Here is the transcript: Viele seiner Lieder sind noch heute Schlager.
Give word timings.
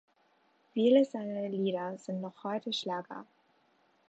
Viele 0.73 1.05
seiner 1.05 1.47
Lieder 1.47 1.95
sind 1.99 2.21
noch 2.21 2.43
heute 2.43 2.73
Schlager. 2.73 3.23